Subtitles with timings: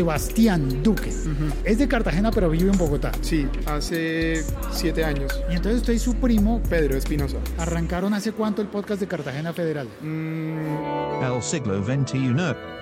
[0.00, 1.10] Sebastián Duque.
[1.64, 3.12] Es de Cartagena, pero vive en Bogotá.
[3.22, 5.32] Sí, hace siete años.
[5.50, 7.38] Y entonces usted y su primo Pedro Espinosa.
[7.56, 9.88] arrancaron hace cuánto el podcast de Cartagena Federal.
[10.02, 12.34] Mm, El siglo XXI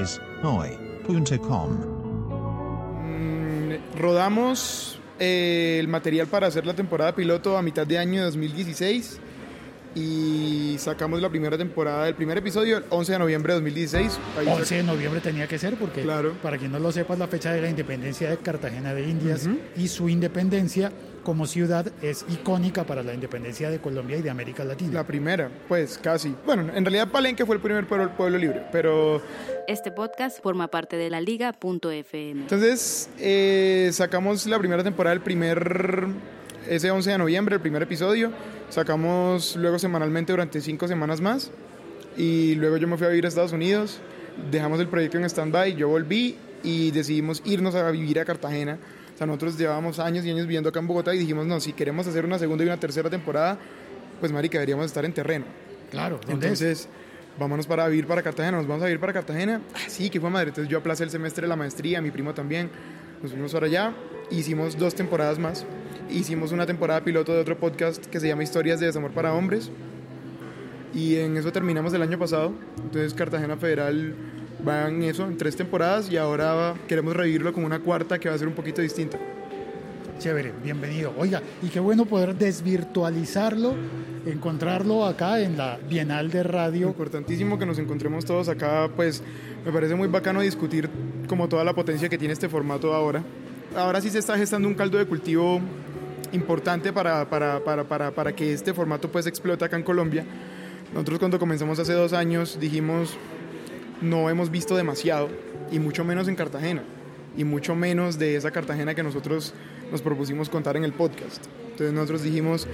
[0.00, 1.70] es hoy.com.
[3.02, 8.26] mm, rodamos eh, el material para hacer la temporada piloto a mitad de año de
[8.26, 9.18] 2016
[9.94, 14.18] y sacamos la primera temporada del primer episodio el 11 de noviembre de 2016.
[14.38, 16.34] Ahí 11 de noviembre tenía que ser porque, Claro.
[16.42, 19.88] para quien no lo sepa, la fecha de la independencia de Cartagena de Indias y
[19.88, 20.92] su independencia
[21.24, 24.94] como ciudad es icónica para la independencia de Colombia y de América Latina.
[24.94, 26.34] La primera, pues casi.
[26.46, 29.20] Bueno, en realidad Palenque fue el primer pueblo, pueblo libre, pero
[29.68, 32.40] Este podcast forma parte de la liga.fm.
[32.42, 36.06] entonces eh, sacamos la primera temporada el primer,
[36.70, 38.30] ese 11 de noviembre, el primer episodio.
[38.68, 41.50] Sacamos luego semanalmente durante cinco semanas más
[42.16, 43.98] y luego yo me fui a vivir a Estados Unidos.
[44.52, 48.78] Dejamos el proyecto en stand-by, yo volví y decidimos irnos a vivir a Cartagena.
[49.12, 51.72] O sea, nosotros llevábamos años y años viviendo acá en Bogotá y dijimos, no, si
[51.72, 53.58] queremos hacer una segunda y una tercera temporada,
[54.20, 55.46] pues marica, deberíamos estar en terreno.
[55.90, 56.62] Claro, ¿dónde es?
[56.62, 56.88] Entonces,
[57.36, 59.60] vámonos para vivir para Cartagena, nos vamos a vivir para Cartagena.
[59.74, 60.50] Ah, sí, que fue madre.
[60.50, 62.70] Entonces yo aplacé el semestre de la maestría, mi primo también.
[63.20, 63.92] Nos fuimos para allá,
[64.30, 65.66] hicimos dos temporadas más.
[66.12, 69.70] Hicimos una temporada piloto de otro podcast que se llama Historias de Desamor para Hombres.
[70.92, 72.52] Y en eso terminamos el año pasado.
[72.82, 74.14] Entonces Cartagena Federal
[74.66, 76.10] va en eso, en tres temporadas.
[76.10, 79.18] Y ahora queremos revivirlo con una cuarta que va a ser un poquito distinta.
[80.18, 81.12] Chévere, bienvenido.
[81.16, 83.74] Oiga, y qué bueno poder desvirtualizarlo,
[84.26, 86.88] encontrarlo acá en la Bienal de Radio.
[86.88, 89.22] Importantísimo que nos encontremos todos acá, pues
[89.64, 90.90] me parece muy bacano discutir
[91.28, 93.22] como toda la potencia que tiene este formato ahora.
[93.76, 95.60] Ahora sí se está gestando un caldo de cultivo
[96.32, 100.24] importante para, para, para, para, que este formato pues explote acá en Colombia.
[100.92, 103.16] Nosotros cuando comenzamos hace dos años dijimos
[104.00, 105.28] no hemos visto demasiado
[105.70, 106.82] y mucho menos en Cartagena
[107.36, 109.54] y mucho menos de esa Cartagena que nosotros
[109.90, 111.44] nos propusimos contar en el podcast.
[111.70, 112.66] Entonces nosotros dijimos,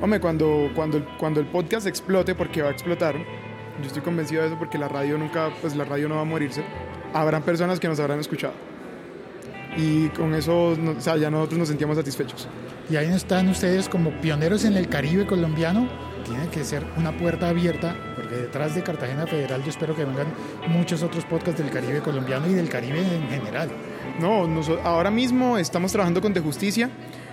[0.00, 3.16] hombre, cuando, cuando, cuando el podcast explote, porque va a explotar,
[3.80, 6.24] yo estoy convencido de eso porque la radio nunca, pues la radio no va a
[6.24, 6.62] morirse,
[7.12, 8.73] habrán personas que nos habrán escuchado.
[9.76, 12.48] Y con eso, o sea, ya nosotros nos sentíamos satisfechos.
[12.90, 15.88] Y ahí están ustedes como pioneros en el Caribe colombiano.
[16.24, 20.26] Tiene que ser una puerta abierta, porque detrás de Cartagena Federal yo espero que vengan
[20.68, 23.68] muchos otros podcasts del Caribe colombiano y del Caribe en general.
[24.20, 26.88] No, noso- ahora mismo estamos trabajando con De Justicia,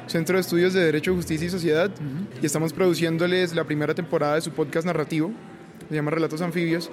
[0.07, 1.89] Centro de Estudios de Derecho, Justicia y Sociedad,
[2.41, 5.31] y estamos produciéndoles la primera temporada de su podcast narrativo,
[5.87, 6.89] se llama Relatos Anfibios.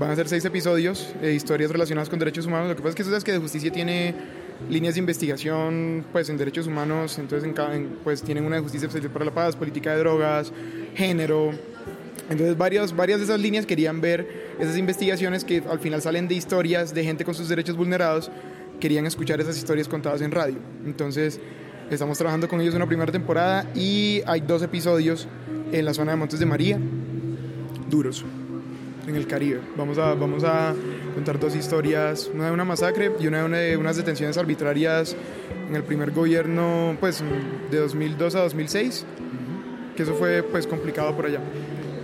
[0.00, 2.68] Van a ser seis episodios, eh, historias relacionadas con derechos humanos.
[2.68, 4.14] Lo que pasa es que tú sabes que De Justicia tiene
[4.70, 8.88] líneas de investigación pues, en derechos humanos, entonces en en- pues, tienen una de Justicia
[9.12, 10.52] para la Paz, política de drogas,
[10.94, 11.50] género,
[12.30, 16.34] entonces varias, varias de esas líneas querían ver esas investigaciones que al final salen de
[16.34, 18.30] historias de gente con sus derechos vulnerados,
[18.80, 20.56] querían escuchar esas historias contadas en radio.
[20.86, 21.40] Entonces
[21.90, 25.28] estamos trabajando con ellos una primera temporada y hay dos episodios
[25.72, 26.78] en la zona de Montes de María,
[27.90, 28.24] duros,
[29.06, 29.60] en el Caribe.
[29.76, 30.74] Vamos a, vamos a
[31.12, 35.16] contar dos historias, una de una masacre y una de, una de unas detenciones arbitrarias
[35.68, 37.22] en el primer gobierno pues,
[37.70, 39.04] de 2002 a 2006,
[39.96, 41.40] que eso fue pues complicado por allá.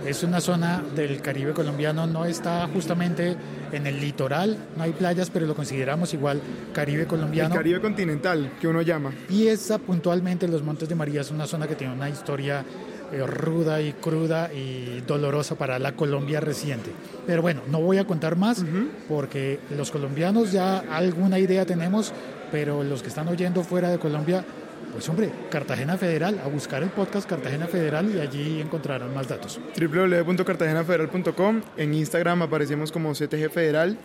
[0.05, 3.35] Es una zona del Caribe colombiano, no está justamente
[3.71, 6.41] en el litoral, no hay playas, pero lo consideramos igual
[6.73, 7.53] Caribe El colombiano.
[7.53, 9.11] Caribe continental, que uno llama.
[9.29, 12.63] Y esa puntualmente los Montes de María es una zona que tiene una historia
[13.11, 16.91] eh, ruda y cruda y dolorosa para la Colombia reciente.
[17.25, 18.63] Pero bueno, no voy a contar más
[19.07, 22.13] porque los colombianos ya alguna idea tenemos,
[22.51, 24.43] pero los que están oyendo fuera de Colombia,
[24.91, 29.59] pues hombre, Cartagena Federal, a buscar el podcast Cartagena Federal y allí encontrarán más datos.
[29.79, 31.61] www.cartagenafederal.com.
[31.77, 33.97] En Instagram aparecemos como CTG Federal.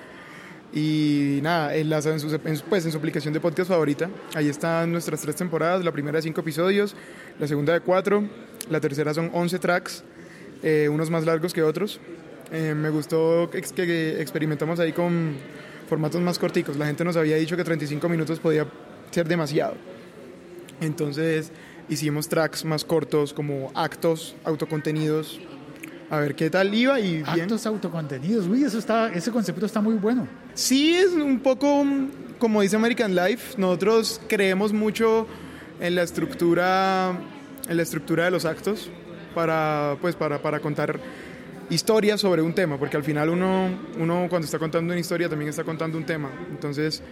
[0.75, 4.11] Y nada, en, las- en su, en pues, en su aplicación de podcast favorita.
[4.35, 5.85] Ahí están nuestras tres temporadas.
[5.85, 6.97] La primera de cinco episodios,
[7.39, 8.25] la segunda de cuatro,
[8.71, 10.03] la tercera son 11 tracks,
[10.63, 12.01] eh, unos más largos que otros.
[12.53, 15.37] Eh, me gustó que experimentamos ahí con
[15.89, 16.77] formatos más corticos.
[16.77, 18.67] La gente nos había dicho que 35 minutos podía
[19.13, 19.75] ser demasiado.
[20.81, 21.53] Entonces
[21.89, 25.41] hicimos tracks más cortos, como actos, autocontenidos.
[26.11, 27.43] A ver qué tal iba y bien.
[27.43, 30.27] Actos autocontenidos, uy, eso está, ese concepto está muy bueno.
[30.55, 31.85] Sí, es un poco
[32.39, 33.55] como dice American Life.
[33.59, 35.27] Nosotros creemos mucho
[35.81, 37.19] en la estructura,
[37.69, 38.91] en la estructura de los actos
[39.35, 41.01] para, pues, para, para contar
[41.71, 45.49] historias sobre un tema, porque al final uno, uno cuando está contando una historia también
[45.49, 46.31] está contando un tema.
[46.51, 47.03] Entonces,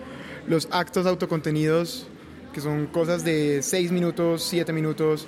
[0.47, 2.07] los actos autocontenidos,
[2.53, 5.27] que son cosas de 6 minutos, 7 minutos,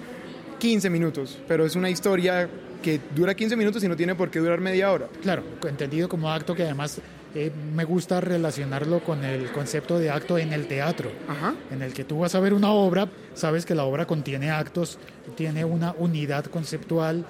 [0.58, 2.48] 15 minutos, pero es una historia
[2.82, 5.08] que dura 15 minutos y no tiene por qué durar media hora.
[5.22, 7.00] Claro, entendido como acto que además
[7.34, 11.54] eh, me gusta relacionarlo con el concepto de acto en el teatro, Ajá.
[11.70, 14.98] en el que tú vas a ver una obra, sabes que la obra contiene actos,
[15.36, 17.24] tiene una unidad conceptual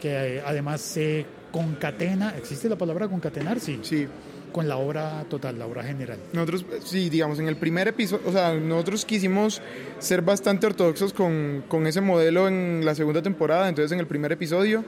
[0.00, 3.60] que eh, además se concatena, ¿existe la palabra concatenar?
[3.60, 4.06] Sí, Sí.
[4.52, 6.18] con la obra total, la obra general.
[6.32, 9.60] Nosotros, eh, sí, digamos, en el primer episodio, o sea, nosotros quisimos
[9.98, 14.32] ser bastante ortodoxos con, con ese modelo en la segunda temporada, entonces en el primer
[14.32, 14.82] episodio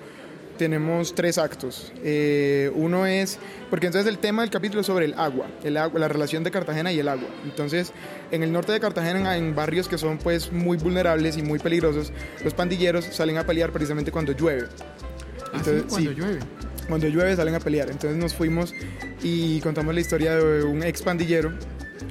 [0.59, 1.93] tenemos tres actos.
[2.05, 3.39] Eh, uno es,
[3.71, 6.51] porque entonces el tema del capítulo es sobre el agua, el agua, la relación de
[6.51, 7.29] Cartagena y el agua.
[7.45, 7.93] Entonces,
[8.31, 12.13] en el norte de Cartagena, en barrios que son pues muy vulnerables y muy peligrosos,
[12.45, 14.69] los pandilleros salen a pelear precisamente cuando llueve.
[15.55, 16.17] Entonces, Así, cuando sí.
[16.17, 16.41] llueve.
[16.89, 17.91] Cuando llueve salen a pelear.
[17.91, 18.75] Entonces nos fuimos
[19.23, 21.53] y contamos la historia de un ex pandillero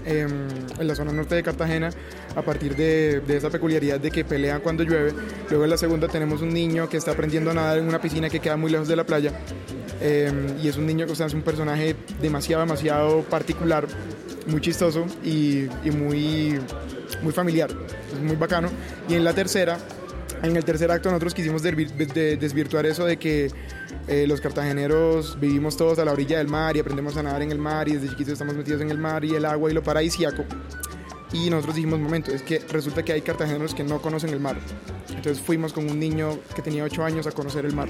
[0.08, 0.48] em,
[0.80, 1.90] en la zona norte de Cartagena
[2.36, 5.14] a partir de, de esa peculiaridad de que pelean cuando llueve.
[5.50, 8.30] Luego en la segunda tenemos un niño que está aprendiendo a nadar en una piscina
[8.30, 9.34] que queda muy lejos de la playa.
[10.02, 13.88] Em, y es un niño que o sea, es un personaje demasiado, demasiado particular,
[14.48, 16.60] muy chistoso y, y muy,
[17.22, 17.70] muy familiar.
[18.14, 18.70] Es muy bacano.
[19.10, 19.78] Y en la tercera
[20.44, 23.52] en el tercer acto nosotros quisimos desvirtuar eso de que
[24.08, 27.52] eh, los cartageneros vivimos todos a la orilla del mar y aprendemos a nadar en
[27.52, 29.84] el mar y desde chiquitos estamos metidos en el mar y el agua y lo
[29.84, 30.44] paradisíaco.
[31.34, 34.58] Y nosotros dijimos, momento, es que resulta que hay cartageneros que no conocen el mar.
[35.10, 37.90] Entonces fuimos con un niño que tenía 8 años a conocer el mar,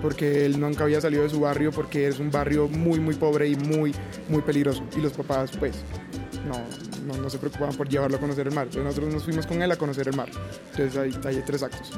[0.00, 3.48] porque él nunca había salido de su barrio, porque es un barrio muy, muy pobre
[3.48, 3.92] y muy,
[4.28, 4.84] muy peligroso.
[4.96, 5.74] Y los papás, pues,
[6.46, 8.66] no, no, no se preocupaban por llevarlo a conocer el mar.
[8.66, 10.28] Entonces nosotros nos fuimos con él a conocer el mar.
[10.72, 11.92] Entonces ahí, ahí hay tres actos.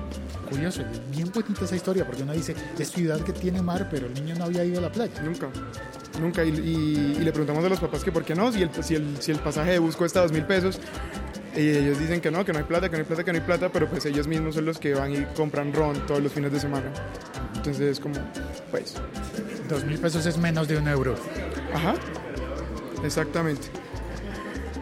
[0.49, 4.14] Curioso, bien bonita esa historia, porque uno dice, es ciudad que tiene mar, pero el
[4.14, 5.20] niño no había ido a la playa.
[5.23, 5.49] Nunca.
[6.20, 6.44] Nunca.
[6.44, 8.94] Y, y- y le preguntamos a los papás que por qué no, si el, si
[8.94, 10.79] el, si el pasaje de bus cuesta dos mil pesos.
[11.55, 13.38] Y ellos dicen que no, que no hay plata, que no hay plata, que no
[13.38, 16.32] hay plata, pero pues ellos mismos son los que van y compran ron todos los
[16.32, 16.91] fines de semana.
[17.56, 18.14] Entonces es como,
[18.70, 18.94] pues,
[19.69, 21.14] Dos mil pesos es menos de un euro.
[21.75, 21.94] ajá,
[23.05, 23.69] exactamente.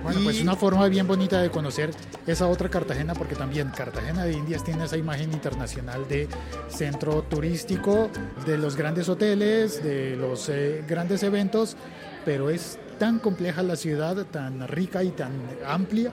[0.03, 1.91] Bueno, Y- pues una forma bien bonita de conocer
[2.27, 6.29] esa otra Cartagena, porque también Cartagena de Indias tiene esa imagen internacional de
[6.69, 8.11] centro turístico,
[8.47, 11.77] de los grandes hoteles, de los eh, grandes eventos,
[12.25, 15.33] pero es tan compleja la ciudad, tan rica y tan
[15.67, 16.13] amplia,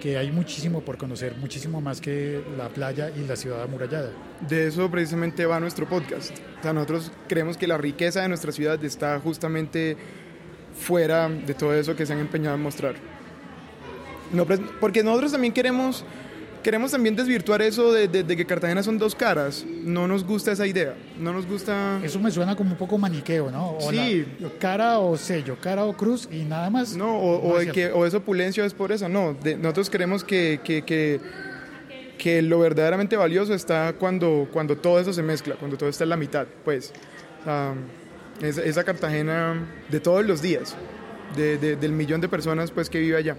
[0.00, 4.10] que hay muchísimo por conocer, muchísimo más que la playa y la ciudad amurallada.
[4.46, 6.30] De eso precisamente va nuestro podcast.
[6.58, 9.96] O sea, nosotros creemos que la riqueza de nuestra ciudad está justamente
[10.78, 12.96] fuera de todo eso que se han empeñado en mostrar.
[14.34, 16.04] No, pues, porque nosotros también queremos,
[16.62, 19.64] queremos también desvirtuar eso de, de- de que Cartagena son dos caras.
[19.84, 20.94] No nos gusta esa idea.
[21.18, 22.00] No nos gusta...
[22.02, 23.72] Eso me suena como un poco maniqueo, ¿no?
[23.76, 24.26] O Sí.
[24.40, 26.96] la- cara o sello, cara o cruz y nada más.
[26.96, 29.08] No, o, o No de es que, o es opulencia o es por eso.
[29.08, 31.20] No, de- nosotros creemos que, que, que,
[32.18, 36.10] que lo verdaderamente valioso está cuando, cuando todo eso se mezcla, cuando todo está en
[36.10, 36.46] la mitad.
[36.64, 36.92] Pues,
[37.46, 40.74] um, esa, esa Cartagena de todos los días,
[41.36, 43.36] de- de- del millón de personas pues, que vive allá.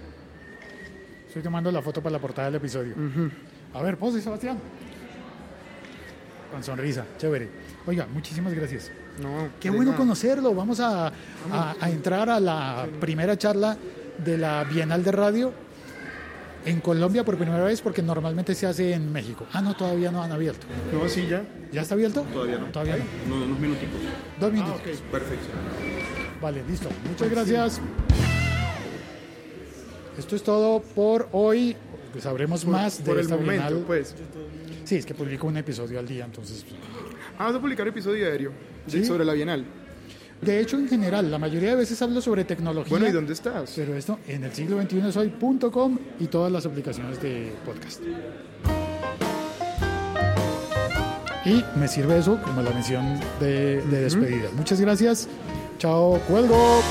[1.36, 2.94] Estoy tomando la foto para la portada del episodio.
[3.74, 4.56] A ver, pose, Sebastián.
[6.50, 7.46] Con sonrisa, chévere.
[7.86, 8.90] Oiga, muchísimas gracias.
[9.20, 9.98] No, Qué bueno nada.
[9.98, 10.54] conocerlo.
[10.54, 11.08] Vamos a,
[11.52, 13.76] a- a entrar a la primera charla
[14.24, 15.52] de la Bienal de Radio
[16.64, 19.46] en Colombia por primera vez porque normalmente se hace en México.
[19.52, 20.66] Ah, no, todavía no han abierto.
[20.90, 21.42] No, sí, ya.
[21.70, 22.22] ¿Ya está abierto?
[22.32, 22.66] Todavía no.
[22.68, 23.36] Todavía no.
[23.36, 24.00] No, unos minuticos.
[24.40, 24.80] Dos minutos.
[25.12, 25.48] Perfecto.
[26.40, 26.88] Vale, listo.
[27.10, 27.80] Muchas gracias.
[30.18, 31.76] Esto es todo por hoy.
[32.20, 33.84] Sabremos más de por el esta momento, Bienal.
[33.86, 34.14] pues.
[34.84, 36.64] Sí, es que publico un episodio al día, entonces.
[37.38, 38.26] Ah, vas a publicar episodio
[38.86, 39.04] Sí.
[39.04, 39.64] sobre la Bienal.
[40.40, 42.90] De hecho, en general, la mayoría de veces hablo sobre tecnología.
[42.90, 43.72] Bueno, ¿y dónde estás?
[43.74, 48.02] Pero esto en el siglo XXI soy.com y todas las aplicaciones de podcast.
[51.44, 54.48] Y me sirve eso como la mención de, de despedida.
[54.56, 55.28] Muchas gracias.
[55.78, 56.82] Chao, cuelgo.